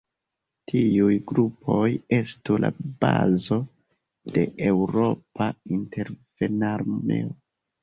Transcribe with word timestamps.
Tiuj 0.69 1.17
grupoj 1.31 1.89
estu 2.19 2.57
la 2.63 2.71
bazo 3.05 3.59
de 4.39 4.47
eŭropa 4.73 5.53
intervenarmeo. 5.79 7.33